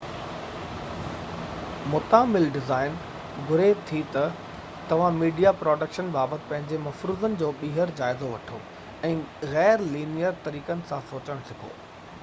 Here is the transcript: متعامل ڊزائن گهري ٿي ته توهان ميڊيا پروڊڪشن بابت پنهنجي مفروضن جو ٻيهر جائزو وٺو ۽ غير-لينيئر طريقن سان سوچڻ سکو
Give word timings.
متعامل 1.89 2.47
ڊزائن 2.55 2.95
گهري 3.51 3.67
ٿي 3.89 4.01
ته 4.15 4.31
توهان 4.93 5.21
ميڊيا 5.25 5.51
پروڊڪشن 5.59 6.09
بابت 6.17 6.49
پنهنجي 6.53 6.81
مفروضن 6.87 7.37
جو 7.43 7.51
ٻيهر 7.61 7.95
جائزو 8.01 8.33
وٺو 8.33 8.61
۽ 9.13 9.15
غير-لينيئر 9.53 10.43
طريقن 10.49 10.85
سان 10.93 11.07
سوچڻ 11.13 11.47
سکو 11.53 11.73